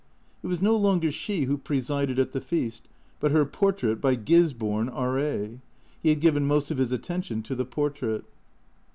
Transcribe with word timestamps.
It 0.41 0.47
was 0.47 0.63
no 0.63 0.75
longer 0.75 1.11
she 1.11 1.43
who 1.43 1.59
presided 1.59 2.17
at 2.17 2.31
the 2.31 2.41
feast, 2.41 2.87
but 3.19 3.29
her 3.29 3.45
portrait 3.45 4.01
by 4.01 4.15
Gisborne, 4.15 4.89
R.A. 4.89 5.59
He 6.01 6.09
had 6.09 6.21
given 6.21 6.47
most 6.47 6.71
of 6.71 6.79
his 6.79 6.91
attention 6.91 7.43
to 7.43 7.53
the 7.53 7.65
portrait. 7.65 8.23